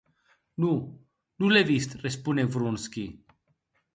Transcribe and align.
Non, 0.61 0.77
non 1.39 1.51
l'è 1.51 1.63
vist, 1.71 1.91
responec 2.05 2.47
Vronsky. 2.53 3.05